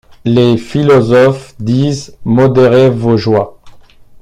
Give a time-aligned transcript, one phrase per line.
[0.25, 3.59] Les philosophes disent: Modérez vos joies.